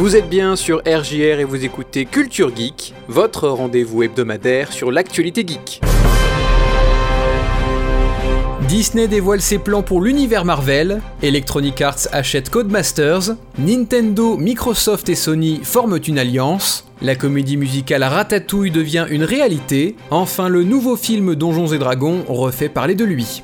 Vous 0.00 0.16
êtes 0.16 0.30
bien 0.30 0.56
sur 0.56 0.78
RJR 0.86 1.40
et 1.40 1.44
vous 1.44 1.62
écoutez 1.62 2.06
Culture 2.06 2.56
Geek, 2.56 2.94
votre 3.06 3.50
rendez-vous 3.50 4.02
hebdomadaire 4.02 4.72
sur 4.72 4.90
l'actualité 4.90 5.46
geek. 5.46 5.82
Disney 8.66 9.08
dévoile 9.08 9.42
ses 9.42 9.58
plans 9.58 9.82
pour 9.82 10.00
l'univers 10.00 10.46
Marvel, 10.46 11.02
Electronic 11.20 11.82
Arts 11.82 12.08
achète 12.12 12.48
Codemasters, 12.48 13.36
Nintendo, 13.58 14.38
Microsoft 14.38 15.10
et 15.10 15.14
Sony 15.14 15.60
forment 15.64 15.98
une 16.08 16.18
alliance, 16.18 16.86
la 17.02 17.14
comédie 17.14 17.58
musicale 17.58 18.02
Ratatouille 18.02 18.70
devient 18.70 19.06
une 19.10 19.24
réalité, 19.24 19.96
enfin 20.10 20.48
le 20.48 20.64
nouveau 20.64 20.96
film 20.96 21.34
Donjons 21.34 21.74
et 21.74 21.78
Dragons 21.78 22.24
refait 22.26 22.70
parler 22.70 22.94
de 22.94 23.04
lui. 23.04 23.42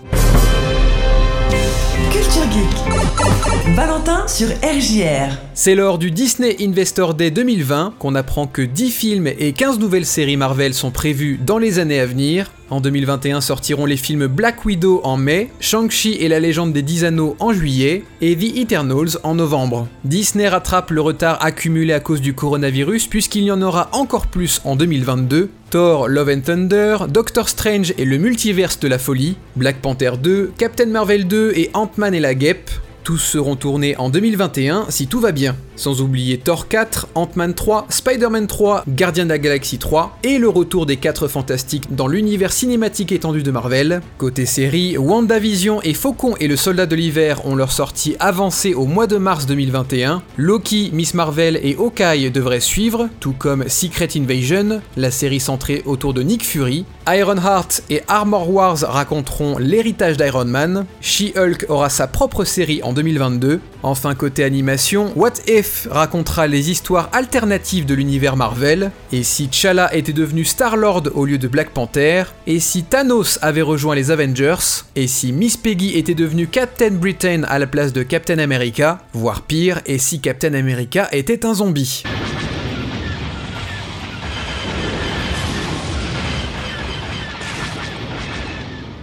Valentin 3.87 4.27
sur 4.27 4.49
RJR. 4.49 5.39
C'est 5.55 5.77
lors 5.77 5.99
du 5.99 6.11
Disney 6.11 6.57
Investor 6.61 7.15
Day 7.15 7.31
2020 7.31 7.95
qu'on 8.01 8.17
apprend 8.17 8.49
que 8.49 8.62
10 8.62 8.91
films 8.91 9.29
et 9.29 9.53
15 9.53 9.79
nouvelles 9.79 10.07
séries 10.07 10.37
Marvel 10.37 10.75
sont 10.75 10.91
prévus 10.91 11.39
dans 11.39 11.59
les 11.59 11.79
années 11.79 12.01
à 12.01 12.07
venir. 12.07 12.51
En 12.69 12.81
2021 12.81 13.41
sortiront 13.41 13.87
les 13.87 13.97
films 13.97 14.27
Black 14.27 14.65
Widow 14.65 15.01
en 15.05 15.17
mai, 15.17 15.53
Shang-Chi 15.61 16.15
et 16.15 16.27
la 16.27 16.41
légende 16.41 16.73
des 16.73 16.83
10 16.83 17.05
anneaux 17.05 17.37
en 17.39 17.53
juillet 17.53 18.03
et 18.21 18.35
The 18.35 18.57
Eternals 18.57 19.19
en 19.23 19.37
novembre. 19.37 19.87
Disney 20.03 20.48
rattrape 20.48 20.91
le 20.91 21.01
retard 21.01 21.39
accumulé 21.45 21.93
à 21.93 22.01
cause 22.01 22.21
du 22.21 22.34
coronavirus 22.34 23.07
puisqu'il 23.07 23.45
y 23.45 23.53
en 23.53 23.62
aura 23.62 23.89
encore 23.93 24.27
plus 24.27 24.61
en 24.65 24.75
2022. 24.75 25.48
Thor, 25.71 26.09
Love 26.09 26.31
and 26.31 26.41
Thunder, 26.41 26.97
Doctor 27.09 27.48
Strange 27.48 27.95
et 27.98 28.05
le 28.05 28.19
multiverse 28.19 28.81
de 28.81 28.89
la 28.89 28.98
folie, 28.98 29.37
Black 29.55 29.81
Panther 29.81 30.12
2, 30.21 30.55
Captain 30.59 30.87
Marvel 30.87 31.28
2 31.28 31.53
et 31.55 31.71
Ant-Man 31.73 32.15
et 32.15 32.21
la 32.21 32.34
guêpe, 32.34 32.71
tous 33.07 33.19
seront 33.19 33.55
tournés 33.55 33.97
en 33.99 34.11
2021 34.11 34.87
si 34.89 35.07
tout 35.07 35.21
va 35.21 35.31
bien. 35.31 35.55
Sans 35.77 36.00
oublier 36.00 36.38
Thor 36.38 36.69
4, 36.69 37.08
Ant-Man 37.14 37.55
3, 37.55 37.86
Spider-Man 37.91 38.46
3, 38.46 38.84
Gardien 38.88 39.24
de 39.24 39.30
la 39.30 39.38
Galaxie 39.38 39.78
3 39.78 40.19
et 40.22 40.38
le 40.38 40.48
retour 40.48 40.86
des 40.86 40.96
4 40.96 41.28
fantastiques 41.28 41.94
dans 41.94 42.08
l'univers 42.08 42.52
cinématique 42.52 43.12
étendu 43.12 43.42
de 43.42 43.50
Marvel. 43.50 44.00
Côté 44.19 44.47
série, 44.47 44.97
WandaVision 44.97 45.82
et 45.82 45.94
Faucon 45.94 46.34
et 46.41 46.48
le 46.48 46.56
Soldat 46.56 46.86
de 46.86 46.97
l'Hiver 46.97 47.47
ont 47.47 47.54
leur 47.54 47.72
sortie 47.72 48.16
avancée 48.20 48.74
au 48.74 48.86
mois 48.86 49.06
de 49.06 49.19
mars 49.19 49.47
2021. 49.47 50.22
Loki, 50.36 50.91
Miss 50.92 51.14
Marvel 51.14 51.60
et 51.62 51.77
Hawkeye 51.78 52.30
devraient 52.30 52.60
suivre, 52.60 53.08
tout 53.20 53.34
comme 53.38 53.69
Secret 53.69 54.08
Invasion, 54.16 54.80
la 54.97 55.10
série 55.10 55.41
centrée 55.41 55.82
autour 55.84 56.14
de 56.14 56.22
Nick 56.22 56.44
Fury. 56.44 56.84
Ironheart 57.08 57.82
et 57.88 58.02
Armor 58.08 58.50
Wars 58.50 58.78
raconteront 58.80 59.58
l'héritage 59.58 60.16
d'Iron 60.16 60.47
Man. 60.47 60.86
She-Hulk 61.00 61.66
aura 61.69 61.88
sa 61.88 62.06
propre 62.06 62.44
série 62.44 62.82
en 62.82 62.92
2022. 62.92 63.60
Enfin, 63.89 64.17
côté 64.17 64.42
animation, 64.42 65.12
What 65.15 65.34
If 65.47 65.87
racontera 65.89 66.48
les 66.48 66.73
histoires 66.73 67.09
alternatives 67.12 67.87
de 67.87 67.95
l'univers 67.95 68.34
Marvel. 68.34 68.91
Et 69.12 69.23
si 69.23 69.47
T'Challa 69.47 69.95
était 69.95 70.12
devenu 70.12 70.45
Star-Lord 70.45 71.05
au 71.15 71.25
lieu 71.25 71.39
de 71.39 71.47
Black 71.47 71.70
Panther. 71.70 72.25
Et 72.48 72.59
si 72.59 72.83
Thanos 72.83 73.39
avait 73.43 73.62
rejoint 73.62 73.95
les 73.95 74.11
Avengers. 74.11 74.83
Et 74.97 75.06
si 75.06 75.33
Miss 75.33 75.56
Peggy 75.56 75.97
était 75.97 76.15
devenue 76.15 76.48
Captain 76.48 76.91
Britain 76.91 77.45
à 77.47 77.61
la 77.61 77.69
place 77.69 77.93
de 77.93 78.03
Captain 78.03 78.41
America. 78.41 78.98
Voire 79.12 79.43
pire, 79.43 79.81
et 79.87 79.98
si 79.98 80.19
Captain 80.19 80.55
America 80.55 81.06
était 81.12 81.47
un 81.47 81.55
zombie. 81.55 82.03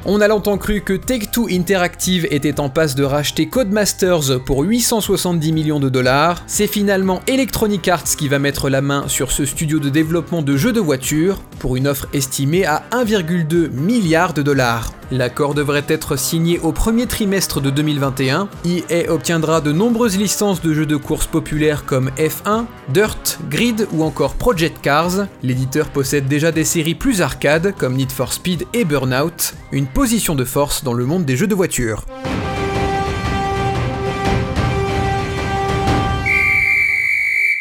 On 0.06 0.20
a 0.20 0.28
longtemps 0.28 0.58
cru 0.58 0.82
que 0.82 0.92
Take-Two 0.92 1.48
Interactive 1.50 2.28
était 2.30 2.60
en 2.60 2.68
passe 2.68 2.94
de 2.94 3.06
racheter 3.06 3.48
Codemasters 3.48 4.44
pour 4.46 4.64
870 4.64 5.54
millions 5.54 5.80
de 5.80 5.88
dollars. 5.88 6.44
C'est 6.46 6.68
finalement 6.68 7.22
Electronic 7.26 7.88
Arts 7.88 8.04
qui 8.18 8.28
va 8.28 8.38
mettre 8.38 8.70
la 8.70 8.82
main 8.82 9.08
sur 9.08 9.32
ce 9.32 9.46
studio 9.46 9.80
de 9.80 9.88
développement 9.88 10.42
de 10.42 10.58
jeux 10.58 10.74
de 10.74 10.82
voitures 10.82 11.40
pour 11.60 11.78
une 11.78 11.88
offre 11.88 12.08
estimée 12.12 12.66
à 12.66 12.84
1,2 12.92 13.70
milliard 13.70 14.34
de 14.34 14.42
dollars. 14.42 14.92
L'accord 15.12 15.54
devrait 15.54 15.86
être 15.88 16.16
signé 16.18 16.60
au 16.60 16.72
premier 16.72 17.08
trimestre 17.08 17.62
de 17.62 17.70
2021. 17.70 18.48
EA 18.66 19.12
obtiendra 19.12 19.62
de 19.62 19.72
nombreuses 19.72 20.18
licences 20.18 20.62
de 20.62 20.74
jeux 20.74 20.86
de 20.86 20.96
course 20.96 21.28
populaires 21.28 21.86
comme 21.86 22.10
F1, 22.18 22.66
Dirt, 22.90 23.40
Grid 23.50 23.88
ou 23.92 24.04
encore 24.04 24.36
Project 24.36 24.82
Cars. 24.82 25.28
L'éditeur 25.42 25.90
possède 25.90 26.28
déjà 26.28 26.52
des 26.52 26.64
séries 26.64 26.96
plus 26.96 27.22
arcades 27.22 27.74
comme 27.78 27.96
Need 27.96 28.12
for 28.12 28.34
Speed 28.34 28.66
et 28.74 28.86
Burnout, 28.86 29.54
une 29.72 29.88
position 29.88 30.36
de 30.36 30.46
force 30.46 30.84
dans 30.84 30.94
le 30.94 31.06
monde 31.06 31.26
des 31.26 31.36
jeux 31.36 31.48
de 31.48 31.56
voiture. 31.56 32.06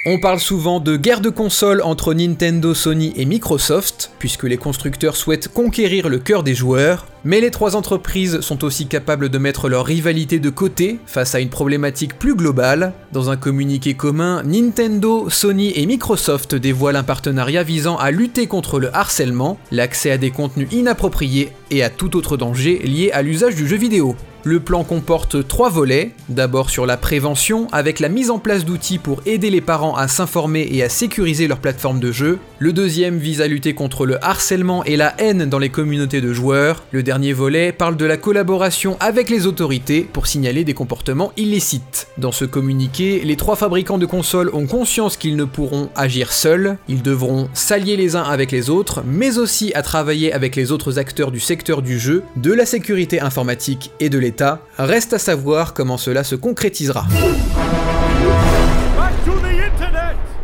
On 0.04 0.18
parle 0.18 0.40
souvent 0.40 0.80
de 0.80 0.96
guerre 0.96 1.20
de 1.20 1.30
console 1.30 1.80
entre 1.80 2.12
Nintendo, 2.12 2.74
Sony 2.74 3.12
et 3.14 3.24
Microsoft, 3.24 4.10
puisque 4.18 4.42
les 4.42 4.56
constructeurs 4.56 5.14
souhaitent 5.14 5.46
conquérir 5.46 6.08
le 6.08 6.18
cœur 6.18 6.42
des 6.42 6.56
joueurs, 6.56 7.06
mais 7.24 7.40
les 7.40 7.52
trois 7.52 7.76
entreprises 7.76 8.40
sont 8.40 8.64
aussi 8.64 8.88
capables 8.88 9.28
de 9.28 9.38
mettre 9.38 9.68
leur 9.68 9.86
rivalité 9.86 10.40
de 10.40 10.50
côté 10.50 10.98
face 11.06 11.36
à 11.36 11.40
une 11.40 11.50
problématique 11.50 12.18
plus 12.18 12.34
globale. 12.34 12.94
Dans 13.12 13.30
un 13.30 13.36
communiqué 13.36 13.94
commun, 13.94 14.42
Nintendo, 14.42 15.30
Sony 15.30 15.72
et 15.76 15.86
Microsoft 15.86 16.56
dévoilent 16.56 16.96
un 16.96 17.04
partenariat 17.04 17.62
visant 17.62 17.96
à 17.96 18.10
lutter 18.10 18.48
contre 18.48 18.80
le 18.80 18.92
harcèlement, 18.96 19.56
l'accès 19.70 20.10
à 20.10 20.18
des 20.18 20.32
contenus 20.32 20.66
inappropriés 20.72 21.52
et 21.70 21.84
à 21.84 21.90
tout 21.90 22.16
autre 22.16 22.36
danger 22.36 22.80
lié 22.80 23.12
à 23.12 23.22
l'usage 23.22 23.54
du 23.54 23.68
jeu 23.68 23.76
vidéo. 23.76 24.16
Le 24.44 24.58
plan 24.58 24.82
comporte 24.82 25.46
trois 25.46 25.70
volets, 25.70 26.10
d'abord 26.28 26.68
sur 26.68 26.84
la 26.84 26.96
prévention, 26.96 27.68
avec 27.70 28.00
la 28.00 28.08
mise 28.08 28.28
en 28.28 28.40
place 28.40 28.64
d'outils 28.64 28.98
pour 28.98 29.22
aider 29.24 29.50
les 29.50 29.60
parents 29.60 29.94
à 29.94 30.08
s'informer 30.08 30.68
et 30.68 30.82
à 30.82 30.88
sécuriser 30.88 31.46
leur 31.46 31.58
plateforme 31.58 32.00
de 32.00 32.10
jeu. 32.10 32.40
Le 32.58 32.72
deuxième 32.72 33.18
vise 33.18 33.40
à 33.40 33.46
lutter 33.46 33.72
contre 33.72 34.04
le 34.04 34.24
harcèlement 34.24 34.82
et 34.84 34.96
la 34.96 35.14
haine 35.18 35.44
dans 35.44 35.60
les 35.60 35.68
communautés 35.68 36.20
de 36.20 36.32
joueurs. 36.32 36.82
Le 36.90 37.04
dernier 37.04 37.32
volet 37.32 37.70
parle 37.70 37.96
de 37.96 38.04
la 38.04 38.16
collaboration 38.16 38.96
avec 38.98 39.30
les 39.30 39.46
autorités 39.46 40.02
pour 40.12 40.26
signaler 40.26 40.64
des 40.64 40.74
comportements 40.74 41.32
illicites. 41.36 42.08
Dans 42.18 42.32
ce 42.32 42.44
communiqué, 42.44 43.20
les 43.24 43.36
trois 43.36 43.54
fabricants 43.54 43.98
de 43.98 44.06
consoles 44.06 44.50
ont 44.54 44.66
conscience 44.66 45.16
qu'ils 45.16 45.36
ne 45.36 45.44
pourront 45.44 45.88
agir 45.94 46.32
seuls, 46.32 46.78
ils 46.88 47.02
devront 47.02 47.48
s'allier 47.54 47.96
les 47.96 48.16
uns 48.16 48.24
avec 48.24 48.50
les 48.50 48.70
autres, 48.70 49.04
mais 49.06 49.38
aussi 49.38 49.72
à 49.74 49.82
travailler 49.82 50.32
avec 50.32 50.56
les 50.56 50.72
autres 50.72 50.98
acteurs 50.98 51.30
du 51.30 51.40
secteur 51.40 51.80
du 51.80 52.00
jeu, 52.00 52.24
de 52.34 52.52
la 52.52 52.66
sécurité 52.66 53.20
informatique 53.20 53.92
et 54.00 54.08
de 54.08 54.18
l'État 54.32 54.62
Reste 54.78 55.12
à 55.12 55.18
savoir 55.18 55.74
comment 55.74 55.98
cela 55.98 56.24
se 56.24 56.34
concrétisera. 56.34 57.04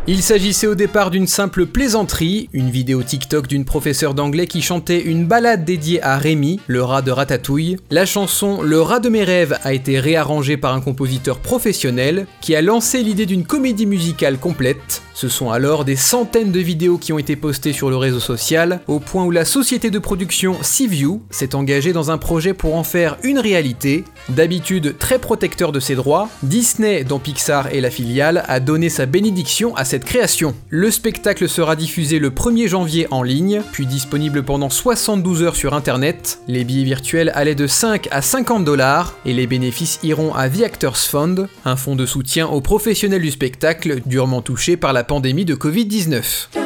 Il 0.06 0.22
s'agissait 0.22 0.66
au 0.66 0.74
départ 0.74 1.10
d'une 1.10 1.26
simple 1.26 1.64
plaisanterie, 1.64 2.50
une 2.52 2.70
vidéo 2.70 3.02
TikTok 3.02 3.46
d'une 3.46 3.64
professeure 3.64 4.12
d'anglais 4.12 4.46
qui 4.46 4.60
chantait 4.60 5.00
une 5.00 5.26
balade 5.26 5.64
dédiée 5.64 6.02
à 6.02 6.18
Rémi, 6.18 6.60
le 6.66 6.82
rat 6.82 7.00
de 7.00 7.10
Ratatouille. 7.10 7.76
La 7.90 8.04
chanson 8.04 8.60
Le 8.60 8.80
rat 8.82 9.00
de 9.00 9.08
mes 9.08 9.24
rêves 9.24 9.58
a 9.64 9.72
été 9.72 9.98
réarrangée 10.00 10.58
par 10.58 10.74
un 10.74 10.82
compositeur 10.82 11.38
professionnel 11.38 12.26
qui 12.42 12.54
a 12.54 12.60
lancé 12.60 13.02
l'idée 13.02 13.26
d'une 13.26 13.44
comédie 13.44 13.86
musicale 13.86 14.38
complète. 14.38 15.02
Ce 15.20 15.28
sont 15.28 15.50
alors 15.50 15.84
des 15.84 15.96
centaines 15.96 16.52
de 16.52 16.60
vidéos 16.60 16.96
qui 16.96 17.12
ont 17.12 17.18
été 17.18 17.34
postées 17.34 17.72
sur 17.72 17.90
le 17.90 17.96
réseau 17.96 18.20
social, 18.20 18.78
au 18.86 19.00
point 19.00 19.24
où 19.24 19.32
la 19.32 19.44
société 19.44 19.90
de 19.90 19.98
production 19.98 20.54
Seaview 20.62 21.22
s'est 21.28 21.56
engagée 21.56 21.92
dans 21.92 22.12
un 22.12 22.18
projet 22.18 22.54
pour 22.54 22.76
en 22.76 22.84
faire 22.84 23.16
une 23.24 23.40
réalité. 23.40 24.04
D'habitude 24.28 24.96
très 24.96 25.18
protecteur 25.18 25.72
de 25.72 25.80
ses 25.80 25.96
droits, 25.96 26.28
Disney, 26.44 27.02
dont 27.02 27.18
Pixar 27.18 27.66
est 27.74 27.80
la 27.80 27.90
filiale, 27.90 28.44
a 28.46 28.60
donné 28.60 28.90
sa 28.90 29.06
bénédiction 29.06 29.74
à 29.74 29.84
cette 29.84 30.04
création. 30.04 30.54
Le 30.68 30.88
spectacle 30.88 31.48
sera 31.48 31.74
diffusé 31.74 32.20
le 32.20 32.30
1er 32.30 32.68
janvier 32.68 33.08
en 33.10 33.24
ligne, 33.24 33.62
puis 33.72 33.86
disponible 33.86 34.44
pendant 34.44 34.70
72 34.70 35.42
heures 35.42 35.56
sur 35.56 35.74
internet. 35.74 36.38
Les 36.46 36.62
billets 36.62 36.84
virtuels 36.84 37.32
allaient 37.34 37.56
de 37.56 37.66
5 37.66 38.06
à 38.12 38.22
50 38.22 38.64
dollars 38.64 39.16
et 39.26 39.32
les 39.32 39.48
bénéfices 39.48 39.98
iront 40.04 40.32
à 40.32 40.48
The 40.48 40.62
Actors 40.62 40.96
Fund, 40.96 41.48
un 41.64 41.74
fonds 41.74 41.96
de 41.96 42.06
soutien 42.06 42.46
aux 42.46 42.60
professionnels 42.60 43.22
du 43.22 43.32
spectacle 43.32 44.00
durement 44.06 44.42
touchés 44.42 44.76
par 44.76 44.92
la 44.92 45.07
pandémie 45.08 45.46
de 45.46 45.54
Covid-19. 45.54 46.57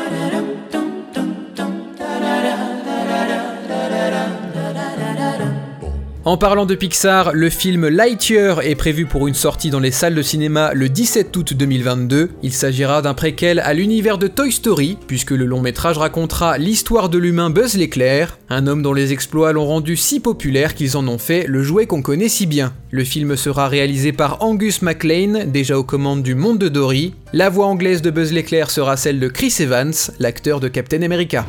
En 6.24 6.36
parlant 6.36 6.66
de 6.66 6.76
Pixar, 6.76 7.32
le 7.32 7.50
film 7.50 7.88
Lightyear 7.88 8.60
est 8.60 8.76
prévu 8.76 9.06
pour 9.06 9.26
une 9.26 9.34
sortie 9.34 9.70
dans 9.70 9.80
les 9.80 9.90
salles 9.90 10.14
de 10.14 10.22
cinéma 10.22 10.70
le 10.72 10.88
17 10.88 11.36
août 11.36 11.52
2022. 11.52 12.30
Il 12.44 12.52
s'agira 12.52 13.02
d'un 13.02 13.12
préquel 13.12 13.58
à 13.58 13.74
l'univers 13.74 14.18
de 14.18 14.28
Toy 14.28 14.52
Story, 14.52 14.98
puisque 15.08 15.32
le 15.32 15.46
long 15.46 15.60
métrage 15.60 15.98
racontera 15.98 16.58
l'histoire 16.58 17.08
de 17.08 17.18
l'humain 17.18 17.50
Buzz 17.50 17.76
l'éclair, 17.76 18.38
un 18.50 18.68
homme 18.68 18.82
dont 18.82 18.92
les 18.92 19.12
exploits 19.12 19.52
l'ont 19.52 19.66
rendu 19.66 19.96
si 19.96 20.20
populaire 20.20 20.76
qu'ils 20.76 20.96
en 20.96 21.08
ont 21.08 21.18
fait 21.18 21.44
le 21.48 21.64
jouet 21.64 21.86
qu'on 21.86 22.02
connaît 22.02 22.28
si 22.28 22.46
bien. 22.46 22.72
Le 22.92 23.02
film 23.02 23.34
sera 23.34 23.66
réalisé 23.66 24.12
par 24.12 24.44
Angus 24.44 24.80
MacLean, 24.80 25.46
déjà 25.48 25.76
aux 25.76 25.82
commandes 25.82 26.22
du 26.22 26.36
monde 26.36 26.58
de 26.58 26.68
Dory. 26.68 27.14
La 27.32 27.50
voix 27.50 27.66
anglaise 27.66 28.00
de 28.00 28.10
Buzz 28.10 28.32
l'éclair 28.32 28.70
sera 28.70 28.96
celle 28.96 29.18
de 29.18 29.26
Chris 29.26 29.56
Evans, 29.58 29.92
l'acteur 30.20 30.60
de 30.60 30.68
Captain 30.68 31.02
America. 31.02 31.44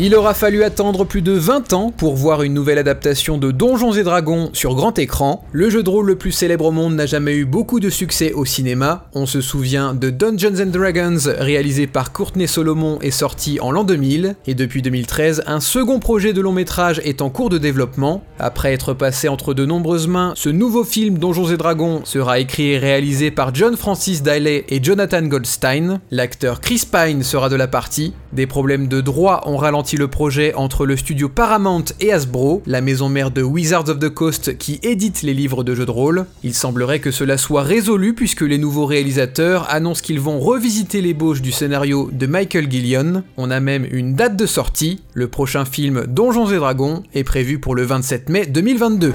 Il 0.00 0.14
aura 0.14 0.32
fallu 0.32 0.62
attendre 0.62 1.04
plus 1.04 1.22
de 1.22 1.32
20 1.32 1.72
ans 1.72 1.90
pour 1.90 2.14
voir 2.14 2.44
une 2.44 2.54
nouvelle 2.54 2.78
adaptation 2.78 3.36
de 3.36 3.50
Donjons 3.50 3.94
et 3.94 4.04
Dragons 4.04 4.48
sur 4.52 4.76
grand 4.76 4.96
écran. 4.96 5.44
Le 5.50 5.70
jeu 5.70 5.82
de 5.82 5.90
rôle 5.90 6.06
le 6.06 6.14
plus 6.14 6.30
célèbre 6.30 6.66
au 6.66 6.70
monde 6.70 6.94
n'a 6.94 7.06
jamais 7.06 7.34
eu 7.34 7.44
beaucoup 7.44 7.80
de 7.80 7.90
succès 7.90 8.32
au 8.32 8.44
cinéma. 8.44 9.08
On 9.14 9.26
se 9.26 9.40
souvient 9.40 9.94
de 9.94 10.10
Dungeons 10.10 10.62
and 10.62 10.66
Dragons, 10.66 11.32
réalisé 11.40 11.88
par 11.88 12.12
Courtney 12.12 12.46
Solomon 12.46 13.00
et 13.02 13.10
sorti 13.10 13.58
en 13.58 13.72
l'an 13.72 13.82
2000. 13.82 14.36
Et 14.46 14.54
depuis 14.54 14.82
2013, 14.82 15.42
un 15.48 15.58
second 15.58 15.98
projet 15.98 16.32
de 16.32 16.42
long 16.42 16.52
métrage 16.52 17.00
est 17.02 17.20
en 17.20 17.28
cours 17.28 17.50
de 17.50 17.58
développement. 17.58 18.22
Après 18.38 18.72
être 18.72 18.94
passé 18.94 19.26
entre 19.26 19.52
de 19.52 19.66
nombreuses 19.66 20.06
mains, 20.06 20.32
ce 20.36 20.48
nouveau 20.48 20.84
film 20.84 21.18
Donjons 21.18 21.50
et 21.50 21.56
Dragons 21.56 22.02
sera 22.04 22.38
écrit 22.38 22.70
et 22.70 22.78
réalisé 22.78 23.32
par 23.32 23.52
John 23.52 23.76
Francis 23.76 24.22
Daley 24.22 24.64
et 24.68 24.80
Jonathan 24.80 25.22
Goldstein. 25.22 25.98
L'acteur 26.12 26.60
Chris 26.60 26.84
Pine 26.88 27.24
sera 27.24 27.48
de 27.48 27.56
la 27.56 27.66
partie. 27.66 28.14
Des 28.32 28.46
problèmes 28.46 28.86
de 28.86 29.00
droit 29.00 29.42
ont 29.46 29.56
ralenti 29.56 29.87
le 29.96 30.08
projet 30.08 30.54
entre 30.54 30.86
le 30.86 30.96
studio 30.96 31.28
Paramount 31.28 31.84
et 32.00 32.12
Hasbro, 32.12 32.62
la 32.66 32.80
maison 32.80 33.08
mère 33.08 33.30
de 33.30 33.42
Wizards 33.42 33.88
of 33.88 33.98
the 33.98 34.08
Coast 34.08 34.58
qui 34.58 34.78
édite 34.82 35.22
les 35.22 35.34
livres 35.34 35.64
de 35.64 35.74
jeux 35.74 35.86
de 35.86 35.90
rôle. 35.90 36.26
Il 36.42 36.54
semblerait 36.54 37.00
que 37.00 37.10
cela 37.10 37.38
soit 37.38 37.62
résolu 37.62 38.14
puisque 38.14 38.42
les 38.42 38.58
nouveaux 38.58 38.86
réalisateurs 38.86 39.66
annoncent 39.70 40.02
qu'ils 40.02 40.20
vont 40.20 40.40
revisiter 40.40 41.00
l'ébauche 41.00 41.42
du 41.42 41.52
scénario 41.52 42.10
de 42.12 42.26
Michael 42.26 42.70
Gillion. 42.70 43.22
On 43.36 43.50
a 43.50 43.60
même 43.60 43.86
une 43.90 44.14
date 44.14 44.36
de 44.36 44.46
sortie. 44.46 45.00
Le 45.14 45.28
prochain 45.28 45.64
film 45.64 46.04
Donjons 46.06 46.50
et 46.50 46.56
Dragons 46.56 47.02
est 47.14 47.24
prévu 47.24 47.58
pour 47.58 47.74
le 47.74 47.84
27 47.84 48.28
mai 48.28 48.46
2022. 48.46 49.14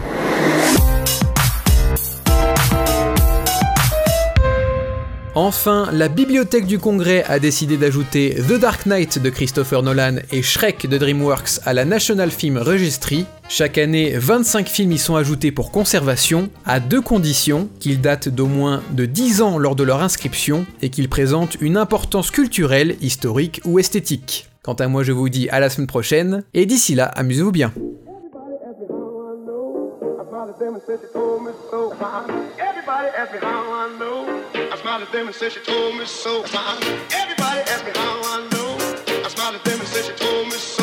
Enfin, 5.35 5.89
la 5.91 6.09
Bibliothèque 6.09 6.67
du 6.67 6.77
Congrès 6.77 7.23
a 7.23 7.39
décidé 7.39 7.75
d'ajouter 7.75 8.35
The 8.47 8.59
Dark 8.59 8.85
Knight 8.85 9.17
de 9.17 9.31
Christopher 9.31 9.81
Nolan 9.81 10.17
et 10.31 10.43
Shrek 10.43 10.87
de 10.87 10.95
DreamWorks 10.99 11.59
à 11.65 11.73
la 11.73 11.85
National 11.85 12.29
Film 12.29 12.59
Registry. 12.59 13.25
Chaque 13.49 13.79
année, 13.79 14.13
25 14.15 14.67
films 14.67 14.91
y 14.91 14.99
sont 14.99 15.15
ajoutés 15.15 15.51
pour 15.51 15.71
conservation, 15.71 16.49
à 16.67 16.79
deux 16.79 17.01
conditions, 17.01 17.67
qu'ils 17.79 17.99
datent 17.99 18.29
d'au 18.29 18.45
moins 18.45 18.83
de 18.91 19.07
10 19.07 19.41
ans 19.41 19.57
lors 19.57 19.75
de 19.75 19.83
leur 19.83 20.03
inscription 20.03 20.67
et 20.83 20.91
qu'ils 20.91 21.09
présentent 21.09 21.57
une 21.61 21.77
importance 21.77 22.29
culturelle, 22.29 22.95
historique 23.01 23.59
ou 23.65 23.79
esthétique. 23.79 24.49
Quant 24.61 24.73
à 24.73 24.87
moi, 24.87 25.01
je 25.01 25.13
vous 25.13 25.29
dis 25.29 25.49
à 25.49 25.59
la 25.59 25.71
semaine 25.71 25.87
prochaine, 25.87 26.43
et 26.53 26.67
d'ici 26.67 26.93
là, 26.93 27.05
amusez-vous 27.05 27.51
bien. 27.51 27.73
Smiled 34.93 35.07
at 35.07 35.11
them 35.11 35.25
and 35.25 35.35
said 35.35 35.51
she 35.51 35.59
told 35.61 35.97
me 35.97 36.05
so. 36.05 36.43
Everybody 36.43 37.61
asked 37.61 37.83
me 37.83 37.91
how 37.95 38.21
I 38.25 38.47
know. 38.51 39.25
I 39.25 39.27
smiled 39.27 39.55
at 39.55 39.63
them 39.63 39.79
and 39.79 39.89
said 39.89 40.05
she 40.05 40.13
told 40.23 40.45
me 40.45 40.51
so. 40.51 40.82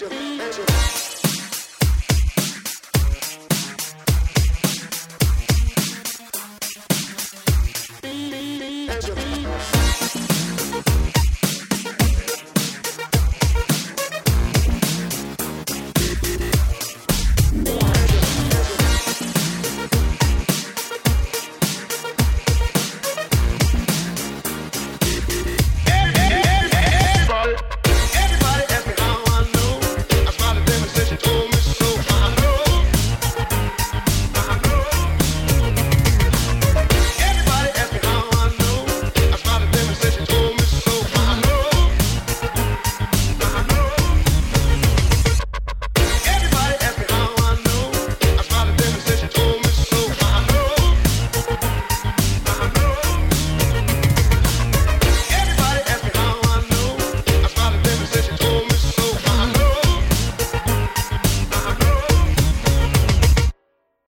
Angela. 0.00 0.78